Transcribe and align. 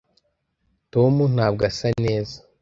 tom 0.93 1.13
ntabwo 1.35 1.61
asa 1.69 1.87
neza 2.03 2.37